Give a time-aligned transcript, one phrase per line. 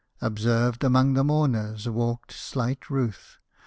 [0.19, 3.37] Observed among the mourners walked slight Ruth.